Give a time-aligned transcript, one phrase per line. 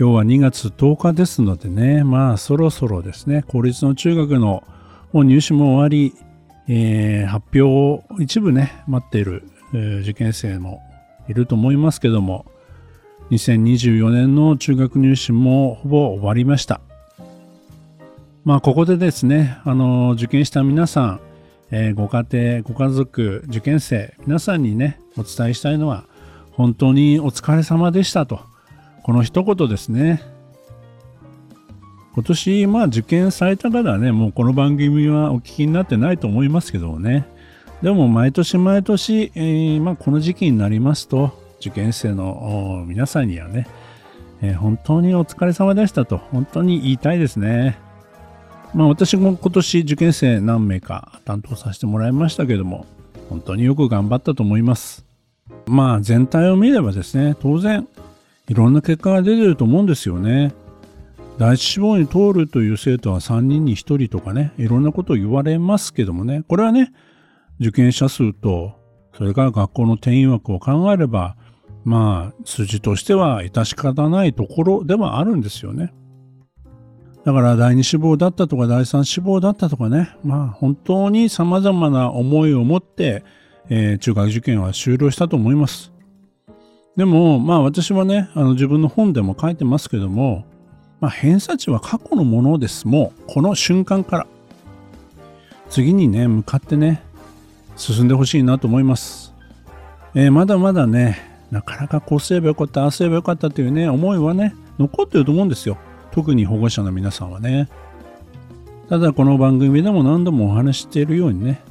[0.00, 4.64] 今日は2月10日ですのでね、まあそろそろですね、公立の中学の
[5.12, 6.14] もう入試も終わり、
[6.68, 9.42] えー、発表を一部ね、待っている、
[9.74, 10.80] えー、受験生も
[11.28, 12.46] いると思いますけども、
[13.30, 16.80] 2024年の中学入試もほぼ終わりました。
[18.46, 21.20] まあここでですね、あの、受験した皆さん、
[21.72, 26.04] えー、ご家庭、ご家族、受験生、皆さんにね、お伝えしたいのは、
[26.52, 28.48] 本当にお疲れ様でしたと。
[29.10, 30.22] この一言ですね。
[32.14, 37.26] 今年、まあ受験された方はね、もうこの番組はお聞きになってないと思いますけどもね。
[37.82, 43.66] でも毎年毎年、えー、まあ、この時期になりますと、受験生の皆さんにはね、
[44.42, 47.80] えー、本当にお疲れ様でしたと、本当に言いたいですね。
[48.76, 52.86] まあ私も今年受験生何名か担当させてもらいましたけども、
[53.28, 55.04] 本当によく頑張ったと思います。
[55.66, 57.88] まあ全体を見ればですね、当然
[58.50, 60.52] いろんな結果が出てると思うんですよね。
[61.38, 66.92] 第一志望に通るという生徒は3人に1人とかね、いろんなことを言われますけどもね、これはね、
[67.60, 68.72] 受験者数と、
[69.16, 71.36] それから学校の定員枠を考えれば、
[71.84, 75.94] まあ、数字としては致し方ないところではあるんですよね。
[77.24, 83.22] だから第二志望だったとか第三志望だったとかね、まあ本当に様々な思いを持って、
[83.68, 85.92] えー、中学受験は終了したと思います。
[86.96, 90.44] でも、まあ私はね、あの自分の本でも書いてますけども、
[91.00, 92.86] まあ、偏差値は過去のものです。
[92.86, 94.26] もう、この瞬間から。
[95.70, 97.02] 次にね、向かってね、
[97.76, 99.32] 進んでほしいなと思います。
[100.14, 101.18] えー、まだまだね、
[101.50, 105.78] なかなかこうすればよかった、ああすればよかったというね、思いはね、残ってると思うんですよ。
[106.10, 107.68] 特に保護者の皆さんはね。
[108.88, 111.62] ただこの番組でも何度もお話ししているようにね、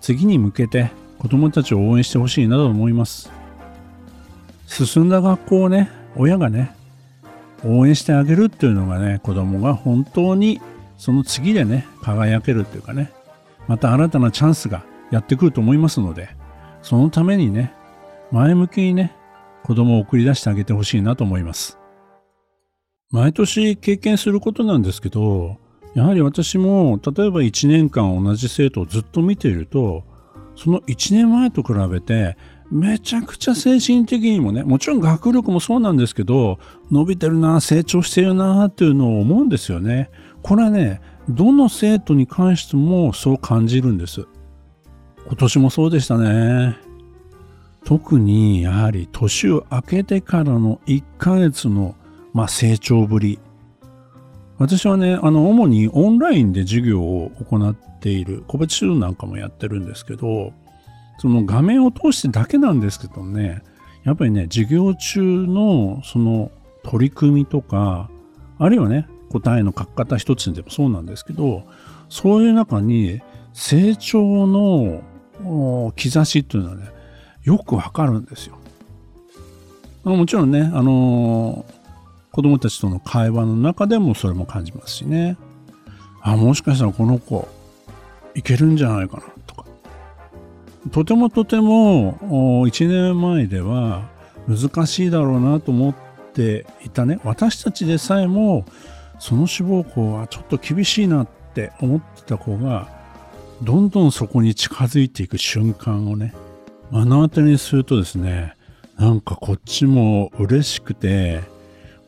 [0.00, 3.37] 次に向けて子供たちを応援してほしいなと思います。
[4.68, 6.74] 進んだ学校をね、親がね、
[7.64, 10.60] 応援してあげるっていうのがね、子供が本当に
[10.98, 13.10] その次でね、輝けるっていうかね、
[13.66, 16.28] また新たなチャンスがやってくると思いますので、
[16.82, 17.72] そのためにね、
[18.30, 19.14] 前向きにね、
[19.64, 21.78] 子供を送り出してあげてほしいなと思います。
[23.10, 25.56] 毎年経験することなんですけど、
[25.94, 30.04] やはり私も例えば1年間同じ生徒をずっと見ていると、
[30.56, 32.36] その1年前と比べて
[32.70, 36.58] めちゃくちゃ精神的にもね、もちろん学力もそうなんですけど、
[36.90, 40.10] 伸びてるな、成長してるなっていうのを思うんですよね。
[40.42, 44.26] これはね、どの生徒に関してもそう感じるんです。
[45.26, 46.76] 今年もそうでしたね。
[47.84, 51.94] 特にやはり年を明けてからの1ヶ月の、
[52.34, 53.38] まあ、成長ぶり。
[54.58, 60.52] 私はね、あの、主にオンラインで授業を行っている、個別指導なんかもやってるんですけど、
[61.18, 63.62] その画面を通してだけなんですけどね、
[64.04, 66.50] やっぱりね、授業中のその
[66.84, 68.08] 取り組みとか、
[68.58, 71.64] あるいはね、答えの書き方一つでもそうなんですけど、
[72.08, 73.20] そういう中に
[73.52, 75.02] 成長の
[75.96, 76.90] 兆しっていうのはね、
[77.42, 78.56] よくわかるんですよ。
[80.04, 81.74] もちろんね、あのー、
[82.30, 85.36] 子供たちとの会話の中でもそれも感じますしね。
[86.22, 87.48] あ、もしかしたらこの子、
[88.34, 89.24] いけるんじゃないかな。
[90.90, 92.18] とてもとても
[92.66, 94.08] 1年前では
[94.46, 95.94] 難しいだろうなと思っ
[96.32, 97.20] ていたね。
[97.24, 98.64] 私たちでさえも
[99.18, 102.88] その志望校はちょっと厳しいなって思ってた子が
[103.62, 106.34] どんどんそこに近づいていく瞬間をね
[106.90, 108.54] 目の当たりにするとですね
[108.96, 111.40] なんかこっちも嬉しくて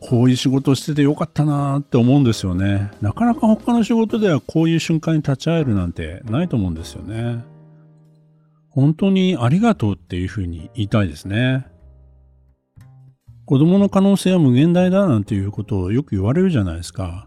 [0.00, 2.90] こういう仕事しててよかったなって思うんですよね。
[3.02, 7.44] なかなか他の仕事ではこういう瞬間に立ち会えるなんてないと思うんですよね。
[8.70, 11.66] 本当にありがとうっていうふうに言いたいですね。
[13.44, 17.26] 子供の可能性は無限大だなんていうことをよく言われるじゃないですか。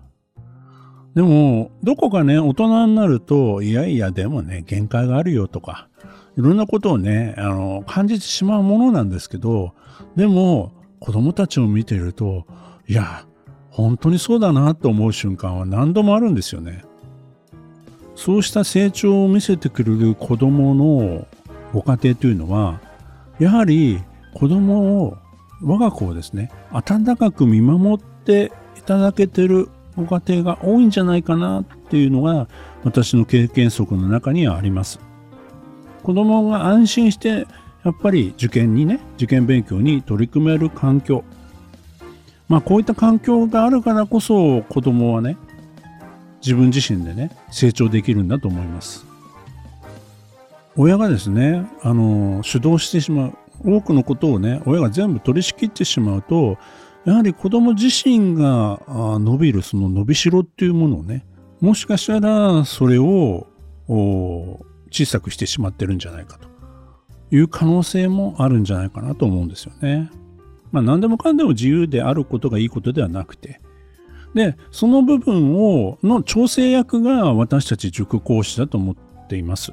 [1.16, 5.90] でも、どこかね、大人になると、いやいや、でもね、限界があるよとか、
[6.38, 9.74] いろんなことをね、あの、感じてしまうものなんですけど、
[10.16, 12.48] でも、子供たちを見ていると、
[12.88, 13.26] いや、
[13.70, 16.84] 本当にそうだなと思う瞬間は何度もあるんですよね。
[18.16, 21.28] そうした成長を見せてくれる子供の
[21.74, 22.80] ご家庭というのは、
[23.40, 24.02] やはり
[24.34, 25.18] 子供を、
[25.62, 32.48] 我が子をですね、温かく見守っていただけてるご家庭が多いんじゃないかなっていうのが
[32.84, 35.00] 私の経験則の中にはあります。
[36.04, 37.48] 子供が安心して
[37.84, 41.24] やっぱり受験にね受験勉強に取り組める環境
[42.50, 45.38] まあこういった環境があるからこそ子供はね
[46.44, 49.06] 自分自身でね成長できるんだと思います
[50.76, 53.34] 親がですねあの主導してしまう
[53.66, 56.58] 多くのことをね親が全部取り仕切ってしまうと
[57.06, 61.26] やはり子供自身が伸びるその伸びしろっていうものをね
[61.62, 63.48] もしかしたらそれを
[64.92, 66.48] 小さくしてしまってるんじゃないかと
[67.36, 70.12] いう可能性もあるんじゃないかなと思うんですよね。
[70.72, 73.60] まあ何でもかんでも自由であることがいいことではなくて、
[74.34, 79.72] で、その部分を、の調整役が私たち塾講師だと思っています。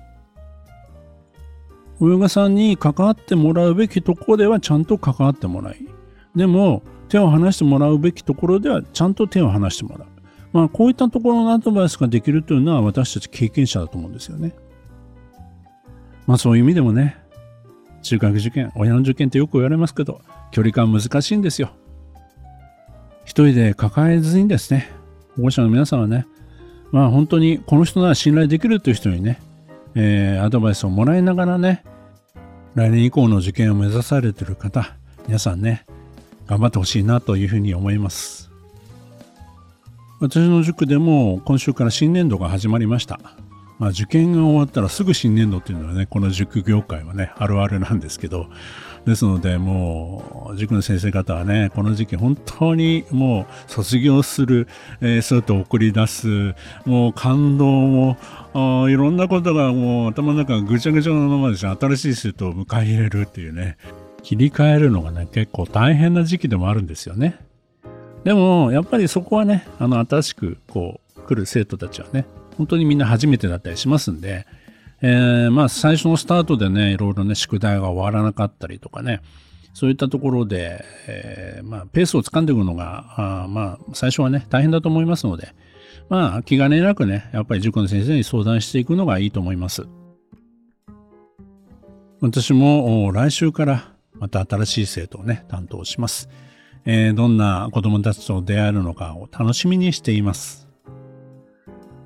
[2.00, 5.76] 親御さんに関わってもらうべきところではちゃんと関わってもらい、
[6.34, 10.08] でも手を離してもらうべきところではちゃんと手を離してもらう。
[10.52, 14.54] まあこういったところのアドバイスができるというのは私たち経験者だと思うんですよね。
[16.26, 17.18] まあそういう意味でもね、
[18.02, 20.22] 中学受験、親の受験ってよく言われますけど、
[20.52, 21.70] 距離感難しいんですよ。
[23.30, 24.90] 一人で抱えずにですね、
[25.36, 26.26] 保護者の皆さんはね、
[26.90, 29.40] まあ本当にこの人なら信頼できるという人にね、
[29.94, 31.84] えー、アドバイスをもらいながらね、
[32.74, 34.96] 来年以降の受験を目指されている方、
[35.28, 35.86] 皆さんね、
[36.48, 38.50] 頑張ってほしいなというふうに思います。
[40.18, 43.20] 私の塾でも今週から新年度が始まりました。
[43.78, 48.48] まあ、受験が終わったらすぐ新年度っていうのはね、この塾業界はね、あるあるなんですけど、
[49.06, 54.68] ですので、もう、塾の先生方はね、この時期本当にもう卒業する、
[55.00, 56.54] えー、そうやって送り出す、
[56.84, 58.16] もう感動も、
[58.88, 63.76] いろんなことがもう頭の中がぐちゃぐちゃのままですね、新しい生徒を迎え入れるっていうね、
[64.22, 67.38] 切り替えるのがね、結構大変な時期でもあるんですよね。
[68.24, 72.26] でも、やっぱりそこはね、あの、新しくこう、来る生徒たちはね、
[72.56, 74.46] 本当にみんな初めてだったりしますんで、
[75.02, 79.20] えー、まあ最初のスタートでね、いろいろね、宿題が終わらなかったりとかね、
[79.72, 85.54] そういったところで、えー、まあペースをつかんでいくのが、あまあ最初はね、大変だと思いますので、
[86.08, 89.86] まあ気兼ねなくね、やっぱり塾の先生に相談していくのがいいと思います。
[92.20, 96.28] 私も来週からまた新しい生徒をね、担当します。
[96.84, 100.68] えー、どんな子供たちと出会えるのかを楽しみにしています。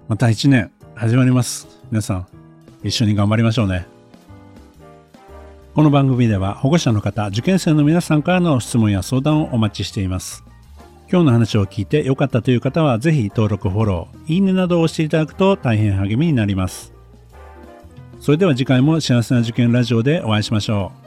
[0.09, 1.67] また一年始まります。
[1.91, 2.27] 皆さん、
[2.85, 3.87] 一緒に頑張りましょうね。
[5.75, 10.45] この番組では保護者の方、受験生の皆さんからの質問や相談をお待ちしています。
[11.11, 16.93] 今日の話を聞いて良かったという方は、ぜひ登録、フォロー、いいねなどを押していただくと大変励みになります。
[18.21, 21.04] それでは次回も幸せな受験ラジオでお会いしましょう。